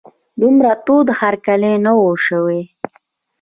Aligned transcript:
دومره 0.41 0.71
تود 0.85 1.07
هرکلی 1.19 1.73
نه 1.85 1.93
و 1.99 2.03
شوی. 2.25 2.61